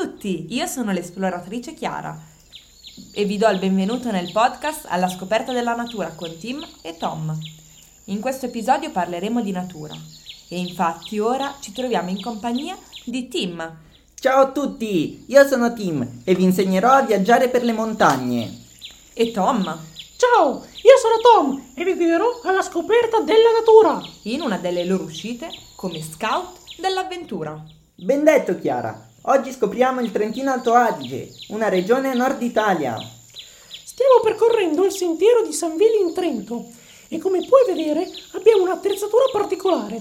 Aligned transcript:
tutti, 0.00 0.54
io 0.54 0.66
sono 0.68 0.92
l'esploratrice 0.92 1.74
Chiara 1.74 2.16
e 3.12 3.24
vi 3.24 3.36
do 3.36 3.48
il 3.48 3.58
benvenuto 3.58 4.12
nel 4.12 4.30
podcast 4.30 4.86
alla 4.88 5.08
scoperta 5.08 5.52
della 5.52 5.74
natura 5.74 6.12
con 6.14 6.38
Tim 6.38 6.64
e 6.82 6.96
Tom. 6.96 7.36
In 8.04 8.20
questo 8.20 8.46
episodio 8.46 8.92
parleremo 8.92 9.42
di 9.42 9.50
natura 9.50 9.96
e 10.48 10.56
infatti 10.56 11.18
ora 11.18 11.52
ci 11.58 11.72
troviamo 11.72 12.10
in 12.10 12.22
compagnia 12.22 12.78
di 13.04 13.26
Tim. 13.26 13.76
Ciao 14.14 14.42
a 14.42 14.52
tutti, 14.52 15.24
io 15.26 15.44
sono 15.48 15.72
Tim 15.72 16.20
e 16.22 16.32
vi 16.36 16.44
insegnerò 16.44 16.92
a 16.92 17.02
viaggiare 17.02 17.48
per 17.48 17.64
le 17.64 17.72
montagne. 17.72 18.56
E 19.14 19.32
Tom, 19.32 19.78
Ciao, 20.16 20.64
io 20.82 20.96
sono 21.00 21.18
Tom 21.20 21.70
e 21.74 21.82
vi 21.82 21.94
guiderò 21.94 22.40
alla 22.44 22.62
scoperta 22.62 23.18
della 23.18 23.50
natura. 23.58 24.00
in 24.24 24.42
una 24.42 24.58
delle 24.58 24.84
loro 24.84 25.02
uscite 25.02 25.50
come 25.74 26.00
scout 26.00 26.58
dell'avventura. 26.76 27.60
Ben 27.96 28.22
detto 28.22 28.56
Chiara, 28.58 29.07
oggi 29.28 29.52
scopriamo 29.52 30.00
il 30.00 30.10
Trentino 30.10 30.50
Alto 30.50 30.72
Adige, 30.72 31.28
una 31.48 31.68
regione 31.68 32.14
nord 32.14 32.40
Italia. 32.40 32.96
Stiamo 33.84 34.20
percorrendo 34.22 34.86
il 34.86 34.92
sentiero 34.92 35.42
di 35.42 35.52
San 35.52 35.76
Vili 35.76 36.00
in 36.00 36.14
Trento 36.14 36.64
e 37.08 37.18
come 37.18 37.44
puoi 37.44 37.64
vedere 37.66 38.08
abbiamo 38.32 38.62
un'attrezzatura 38.62 39.24
particolare. 39.30 40.00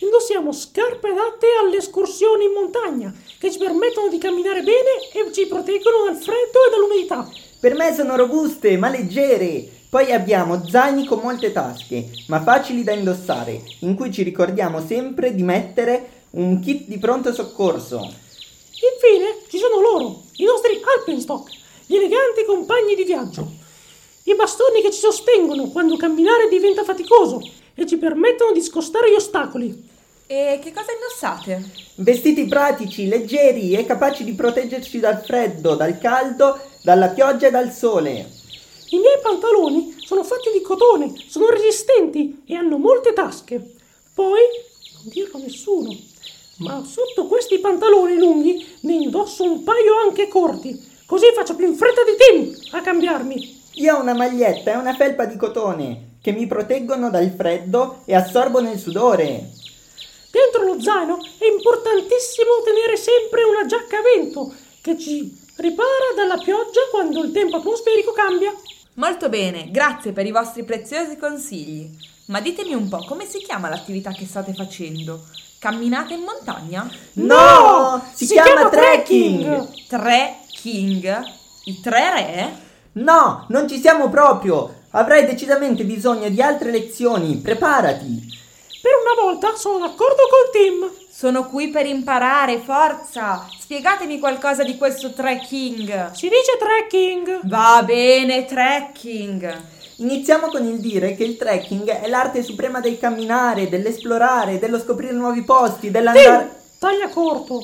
Indossiamo 0.00 0.52
scarpe 0.52 1.08
adatte 1.08 1.46
alle 1.60 1.78
escursioni 1.78 2.44
in 2.44 2.52
montagna 2.52 3.12
che 3.40 3.50
ci 3.50 3.58
permettono 3.58 4.08
di 4.08 4.18
camminare 4.18 4.62
bene 4.62 5.10
e 5.12 5.32
ci 5.32 5.46
proteggono 5.48 6.04
dal 6.06 6.16
freddo 6.16 6.64
e 6.66 6.70
dall'umidità. 6.70 7.28
Per 7.58 7.74
me 7.74 7.92
sono 7.92 8.14
robuste 8.14 8.76
ma 8.76 8.88
leggere. 8.88 9.66
Poi 9.90 10.12
abbiamo 10.12 10.68
zaini 10.68 11.04
con 11.04 11.18
molte 11.20 11.50
tasche, 11.50 12.10
ma 12.28 12.42
facili 12.42 12.84
da 12.84 12.92
indossare, 12.92 13.60
in 13.80 13.96
cui 13.96 14.12
ci 14.12 14.22
ricordiamo 14.22 14.84
sempre 14.86 15.34
di 15.34 15.42
mettere 15.42 16.26
un 16.32 16.60
kit 16.60 16.86
di 16.86 16.98
pronto 16.98 17.32
soccorso. 17.32 18.26
Infine 18.80 19.42
ci 19.48 19.58
sono 19.58 19.80
loro, 19.80 20.22
i 20.36 20.44
nostri 20.44 20.80
Alpenstock, 20.80 21.50
gli 21.86 21.96
eleganti 21.96 22.44
compagni 22.44 22.94
di 22.94 23.04
viaggio. 23.04 23.50
I 24.24 24.34
bastoni 24.34 24.82
che 24.82 24.92
ci 24.92 25.00
sostengono 25.00 25.68
quando 25.70 25.96
camminare 25.96 26.48
diventa 26.48 26.84
faticoso 26.84 27.40
e 27.74 27.86
ci 27.86 27.96
permettono 27.96 28.52
di 28.52 28.60
scostare 28.60 29.10
gli 29.10 29.16
ostacoli. 29.16 29.86
E 30.26 30.60
che 30.62 30.72
cosa 30.72 30.92
indossate? 30.92 31.70
Vestiti 31.96 32.46
pratici, 32.46 33.08
leggeri 33.08 33.72
e 33.72 33.86
capaci 33.86 34.22
di 34.22 34.34
proteggerci 34.34 35.00
dal 35.00 35.24
freddo, 35.24 35.74
dal 35.74 35.98
caldo, 35.98 36.60
dalla 36.82 37.08
pioggia 37.08 37.48
e 37.48 37.50
dal 37.50 37.72
sole. 37.72 38.30
I 38.90 38.98
miei 38.98 39.18
pantaloni 39.20 39.96
sono 40.04 40.22
fatti 40.22 40.50
di 40.52 40.60
cotone, 40.60 41.12
sono 41.28 41.48
resistenti 41.48 42.42
e 42.46 42.54
hanno 42.54 42.78
molte 42.78 43.12
tasche. 43.12 43.60
Poi, 44.14 44.40
non 44.94 45.04
dirlo 45.06 45.38
a 45.38 45.40
nessuno, 45.40 45.96
ma 46.58 46.84
sotto 46.84 47.26
questi 47.26 47.58
pantaloni 47.58 48.16
lunghi 48.16 48.66
ne 48.80 48.92
indosso 48.94 49.44
un 49.44 49.62
paio 49.62 49.96
anche 50.04 50.28
corti, 50.28 50.78
così 51.06 51.26
faccio 51.34 51.54
più 51.54 51.66
in 51.66 51.74
fretta 51.74 52.02
di 52.04 52.16
Tim 52.16 52.56
a 52.72 52.80
cambiarmi. 52.80 53.56
Io 53.74 53.96
ho 53.96 54.00
una 54.00 54.14
maglietta 54.14 54.72
e 54.72 54.76
una 54.76 54.94
felpa 54.94 55.24
di 55.24 55.36
cotone 55.36 56.16
che 56.20 56.32
mi 56.32 56.46
proteggono 56.46 57.10
dal 57.10 57.30
freddo 57.30 58.02
e 58.04 58.14
assorbono 58.14 58.70
il 58.70 58.78
sudore. 58.78 59.50
Dentro 60.30 60.64
lo 60.64 60.80
zaino 60.80 61.18
è 61.38 61.46
importantissimo 61.46 62.60
tenere 62.64 62.96
sempre 62.96 63.44
una 63.44 63.64
giacca 63.66 63.98
a 63.98 64.02
vento 64.02 64.52
che 64.82 64.98
ci 64.98 65.32
ripara 65.56 66.12
dalla 66.14 66.38
pioggia 66.38 66.80
quando 66.90 67.22
il 67.22 67.32
tempo 67.32 67.56
atmosferico 67.56 68.12
cambia. 68.12 68.52
Molto 68.94 69.28
bene, 69.28 69.70
grazie 69.70 70.12
per 70.12 70.26
i 70.26 70.32
vostri 70.32 70.64
preziosi 70.64 71.16
consigli. 71.16 71.88
Ma 72.26 72.40
ditemi 72.40 72.74
un 72.74 72.88
po', 72.88 73.04
come 73.06 73.26
si 73.26 73.38
chiama 73.38 73.68
l'attività 73.68 74.12
che 74.12 74.26
state 74.26 74.52
facendo? 74.52 75.22
Camminate 75.58 76.14
in 76.14 76.20
montagna? 76.20 76.88
No! 77.14 78.00
Si, 78.14 78.26
chiama, 78.26 78.68
trekking! 78.68 79.86
Trekking? 79.88 81.22
I 81.64 81.80
tre 81.80 82.10
re? 82.10 82.56
No, 82.92 83.44
non 83.48 83.68
ci 83.68 83.80
siamo 83.80 84.08
proprio! 84.08 84.74
Avrai 84.90 85.26
decisamente 85.26 85.82
bisogno 85.82 86.28
di 86.28 86.40
altre 86.40 86.70
lezioni, 86.70 87.36
preparati! 87.38 88.36
Per 88.80 88.92
una 89.02 89.20
volta 89.20 89.56
sono 89.56 89.78
d'accordo 89.78 90.22
col 90.30 90.50
Tim. 90.52 90.90
Sono 91.10 91.48
qui 91.48 91.70
per 91.70 91.86
imparare, 91.86 92.60
forza! 92.60 93.44
Spiegatemi 93.58 94.20
qualcosa 94.20 94.62
di 94.62 94.76
questo 94.76 95.12
trekking. 95.12 96.12
Si 96.12 96.28
dice 96.28 96.56
trekking. 96.56 97.40
Va 97.48 97.82
bene, 97.84 98.44
trekking. 98.44 99.77
Iniziamo 100.00 100.46
con 100.46 100.64
il 100.64 100.78
dire 100.78 101.16
che 101.16 101.24
il 101.24 101.36
trekking 101.36 101.88
è 101.88 102.06
l'arte 102.06 102.44
suprema 102.44 102.78
del 102.78 103.00
camminare, 103.00 103.68
dell'esplorare, 103.68 104.60
dello 104.60 104.78
scoprire 104.78 105.12
nuovi 105.12 105.42
posti, 105.42 105.90
dell'andare... 105.90 106.38
Tim, 106.38 106.48
taglia 106.78 107.08
corto. 107.08 107.60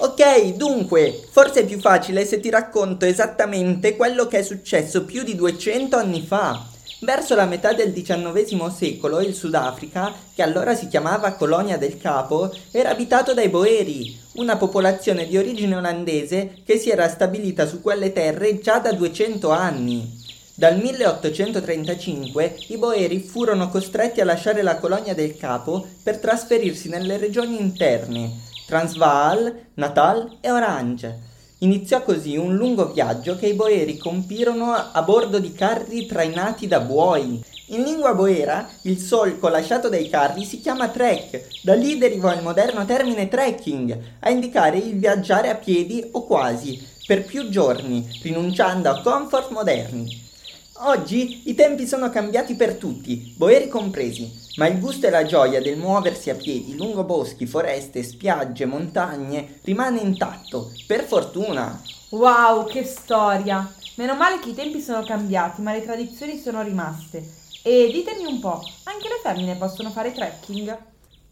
Ok, 0.00 0.52
dunque, 0.54 1.24
forse 1.30 1.60
è 1.60 1.64
più 1.64 1.80
facile 1.80 2.26
se 2.26 2.40
ti 2.40 2.50
racconto 2.50 3.06
esattamente 3.06 3.96
quello 3.96 4.26
che 4.26 4.40
è 4.40 4.42
successo 4.42 5.06
più 5.06 5.22
di 5.22 5.34
200 5.34 5.96
anni 5.96 6.20
fa. 6.20 6.62
Verso 7.00 7.34
la 7.34 7.46
metà 7.46 7.72
del 7.72 7.94
XIX 7.94 8.70
secolo 8.70 9.20
il 9.20 9.32
Sudafrica, 9.32 10.12
che 10.34 10.42
allora 10.42 10.74
si 10.74 10.88
chiamava 10.88 11.32
Colonia 11.32 11.78
del 11.78 11.96
Capo, 11.96 12.52
era 12.70 12.90
abitato 12.90 13.32
dai 13.32 13.48
Boeri, 13.48 14.14
una 14.34 14.58
popolazione 14.58 15.26
di 15.26 15.38
origine 15.38 15.76
olandese 15.76 16.60
che 16.66 16.76
si 16.76 16.90
era 16.90 17.08
stabilita 17.08 17.66
su 17.66 17.80
quelle 17.80 18.12
terre 18.12 18.60
già 18.60 18.78
da 18.78 18.92
200 18.92 19.50
anni. 19.50 20.17
Dal 20.58 20.76
1835 20.76 22.56
i 22.70 22.78
Boeri 22.78 23.20
furono 23.20 23.68
costretti 23.68 24.20
a 24.20 24.24
lasciare 24.24 24.62
la 24.62 24.74
Colonia 24.78 25.14
del 25.14 25.36
Capo 25.36 25.86
per 26.02 26.18
trasferirsi 26.18 26.88
nelle 26.88 27.16
regioni 27.16 27.60
interne, 27.60 28.32
Transvaal, 28.66 29.66
Natal 29.74 30.38
e 30.40 30.50
Orange. 30.50 31.18
Iniziò 31.58 32.02
così 32.02 32.36
un 32.36 32.56
lungo 32.56 32.90
viaggio 32.90 33.36
che 33.36 33.46
i 33.46 33.54
boeri 33.54 33.98
compirono 33.98 34.72
a 34.72 35.00
bordo 35.02 35.38
di 35.38 35.52
carri 35.52 36.06
trainati 36.06 36.66
da 36.66 36.80
buoi. 36.80 37.40
In 37.66 37.82
lingua 37.84 38.14
boera 38.14 38.68
il 38.82 38.98
solco 38.98 39.46
lasciato 39.46 39.88
dai 39.88 40.08
carri 40.08 40.42
si 40.44 40.58
chiama 40.58 40.88
trek, 40.88 41.60
da 41.62 41.74
lì 41.74 41.98
derivò 41.98 42.34
il 42.34 42.42
moderno 42.42 42.84
termine 42.84 43.28
trekking, 43.28 43.96
a 44.18 44.30
indicare 44.30 44.78
il 44.78 44.98
viaggiare 44.98 45.50
a 45.50 45.54
piedi 45.54 46.04
o 46.10 46.24
quasi, 46.24 46.84
per 47.06 47.24
più 47.24 47.48
giorni, 47.48 48.08
rinunciando 48.22 48.90
a 48.90 49.00
comfort 49.02 49.50
moderni. 49.50 50.26
Oggi 50.80 51.42
i 51.46 51.56
tempi 51.56 51.88
sono 51.88 52.08
cambiati 52.08 52.54
per 52.54 52.76
tutti, 52.76 53.34
boeri 53.36 53.66
compresi, 53.66 54.32
ma 54.58 54.68
il 54.68 54.78
gusto 54.78 55.08
e 55.08 55.10
la 55.10 55.24
gioia 55.24 55.60
del 55.60 55.76
muoversi 55.76 56.30
a 56.30 56.36
piedi 56.36 56.76
lungo 56.76 57.02
boschi, 57.02 57.46
foreste, 57.46 58.04
spiagge, 58.04 58.64
montagne 58.64 59.58
rimane 59.62 59.98
intatto, 59.98 60.70
per 60.86 61.02
fortuna. 61.02 61.82
Wow, 62.10 62.66
che 62.66 62.84
storia! 62.84 63.68
Meno 63.96 64.14
male 64.14 64.38
che 64.38 64.50
i 64.50 64.54
tempi 64.54 64.80
sono 64.80 65.02
cambiati, 65.02 65.62
ma 65.62 65.72
le 65.72 65.82
tradizioni 65.82 66.38
sono 66.38 66.62
rimaste. 66.62 67.28
E 67.64 67.90
ditemi 67.92 68.24
un 68.24 68.38
po', 68.38 68.62
anche 68.84 69.08
le 69.08 69.18
femmine 69.20 69.56
possono 69.56 69.90
fare 69.90 70.12
trekking? 70.12 70.78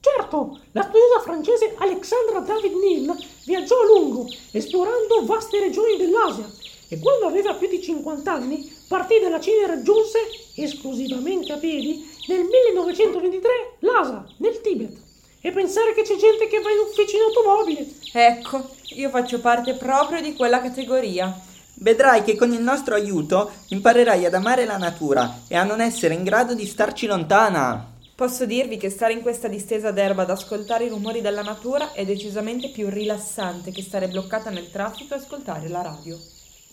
Certo, 0.01 0.59
la 0.73 0.83
studiosa 0.83 1.21
francese 1.23 1.73
Alexandra 1.79 2.41
David 2.41 2.73
Neal 2.73 3.17
viaggiò 3.45 3.77
a 3.81 3.87
lungo, 3.87 4.29
esplorando 4.51 5.25
vaste 5.25 5.61
regioni 5.61 5.97
dell'Asia 5.97 6.51
e 6.89 6.99
quando 6.99 7.27
aveva 7.27 7.55
più 7.55 7.69
di 7.69 7.83
50 7.83 8.33
anni 8.33 8.76
partì 8.89 9.19
dalla 9.21 9.41
Cina 9.41 9.65
e 9.65 9.67
raggiunse, 9.67 10.19
esclusivamente 10.57 11.53
a 11.53 11.57
piedi, 11.57 12.09
nel 12.29 12.45
1923 12.45 13.51
Lhasa, 13.81 14.27
nel 14.39 14.61
Tibet. 14.61 14.97
E 15.41 15.53
pensare 15.53 15.95
che 15.95 16.03
c'è 16.03 16.17
gente 16.17 16.49
che 16.49 16.61
va 16.61 16.71
in 16.71 16.79
ufficio 16.79 17.17
in 17.17 17.23
automobile. 17.23 17.87
Ecco, 18.13 18.69
io 18.95 19.11
faccio 19.11 19.41
parte 19.41 19.75
proprio 19.75 20.21
di 20.21 20.35
quella 20.35 20.61
categoria. 20.61 21.33
Vedrai 21.79 22.25
che 22.25 22.37
con 22.37 22.53
il 22.53 22.63
nostro 22.63 22.95
aiuto 22.95 23.51
imparerai 23.69 24.25
ad 24.25 24.35
amare 24.35 24.65
la 24.65 24.79
natura 24.79 25.43
e 25.47 25.57
a 25.57 25.63
non 25.63 25.81
essere 25.81 26.15
in 26.15 26.25
grado 26.25 26.55
di 26.55 26.67
starci 26.67 27.07
lontana. 27.07 27.95
Posso 28.15 28.47
dirvi 28.47 28.79
che 28.79 28.89
stare 28.89 29.13
in 29.13 29.21
questa 29.21 29.47
distesa 29.47 29.91
d'erba 29.91 30.23
ad 30.23 30.31
ascoltare 30.31 30.85
i 30.85 30.89
rumori 30.89 31.21
della 31.21 31.43
natura 31.43 31.93
è 31.93 32.05
decisamente 32.07 32.71
più 32.71 32.89
rilassante 32.89 33.73
che 33.73 33.83
stare 33.83 34.09
bloccata 34.09 34.49
nel 34.49 34.71
traffico 34.71 35.13
e 35.13 35.19
ascoltare 35.19 35.69
la 35.69 35.83
radio. 35.83 36.19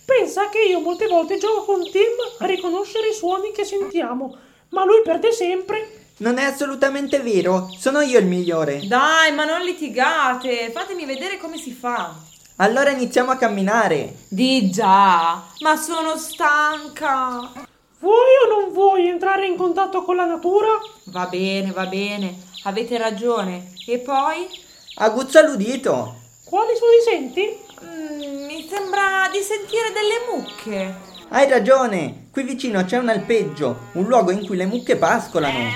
Pensa 0.06 0.50
che 0.50 0.60
io 0.60 0.80
molte 0.82 1.08
volte 1.08 1.38
gioco 1.38 1.64
con 1.64 1.84
Tim 1.90 2.12
a 2.40 2.46
riconoscere 2.46 3.10
i 3.10 3.14
suoni 3.14 3.52
che 3.52 3.64
sentiamo, 3.64 4.36
ma 4.70 4.84
lui 4.84 5.02
perde 5.02 5.32
sempre. 5.32 6.02
Non 6.18 6.38
è 6.38 6.44
assolutamente 6.44 7.20
vero, 7.20 7.70
sono 7.80 8.02
io 8.02 8.20
il 8.20 8.26
migliore. 8.26 8.82
Dai, 8.86 9.34
ma 9.34 9.46
non 9.46 9.62
litigate, 9.62 10.72
fatemi 10.72 11.06
vedere 11.06 11.38
come 11.38 11.58
si 11.58 11.72
fa. 11.72 12.14
Allora 12.58 12.92
iniziamo 12.92 13.32
a 13.32 13.38
camminare. 13.38 14.14
Di 14.28 14.70
già, 14.70 15.42
ma 15.60 15.76
sono 15.78 16.18
stanca. 16.18 17.52
Vuoi 18.00 18.36
o 18.46 18.60
non 18.60 18.74
vuoi 18.74 19.08
entrare 19.08 19.48
in 19.48 19.56
contatto 19.56 20.04
con 20.04 20.18
la 20.18 20.26
natura? 20.26 20.68
Va 21.06 21.26
bene, 21.28 21.72
va 21.72 21.86
bene, 21.86 22.36
avete 22.64 22.98
ragione. 22.98 23.74
E 23.88 24.00
poi? 24.00 24.48
Aguzza 24.96 25.42
l'udito. 25.42 26.16
Quali 26.44 26.76
suoni 26.76 27.02
senti? 27.04 27.58
Mm, 27.84 28.46
mi 28.46 28.68
sembra 28.68 29.30
di 29.32 29.40
sentire 29.42 29.92
delle 29.92 30.26
mucche. 30.32 31.12
Hai 31.30 31.50
ragione, 31.50 32.28
qui 32.32 32.44
vicino 32.44 32.86
c'è 32.86 32.98
un 32.98 33.10
alpeggio, 33.10 33.90
un 33.94 34.06
luogo 34.06 34.32
in 34.32 34.46
cui 34.46 34.56
le 34.56 34.66
mucche 34.66 34.96
pascolano. 34.96 35.70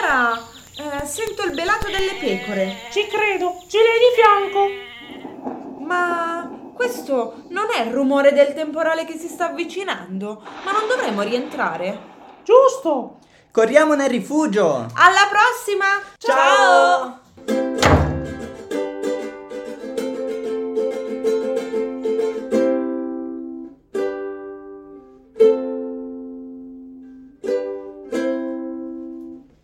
Ora 0.00 0.38
eh, 0.76 1.06
sento 1.06 1.44
il 1.44 1.52
belato 1.52 1.86
delle 1.86 2.14
pecore. 2.18 2.76
Ci 2.90 3.06
credo, 3.06 3.62
ce 3.68 3.78
l'hai 3.78 3.98
di 3.98 4.12
fianco. 4.14 5.84
Ma 5.84 6.50
questo 6.74 7.44
non 7.48 7.66
è 7.76 7.82
il 7.82 7.92
rumore 7.92 8.32
del 8.32 8.54
temporale 8.54 9.04
che 9.04 9.16
si 9.18 9.28
sta 9.28 9.50
avvicinando, 9.50 10.42
ma 10.64 10.72
non 10.72 10.88
dovremmo 10.88 11.22
rientrare? 11.22 12.10
Giusto! 12.42 13.18
Corriamo 13.52 13.94
nel 13.94 14.08
rifugio! 14.08 14.86
Alla 14.94 15.28
prossima! 15.28 16.00
Ciao! 16.18 18.01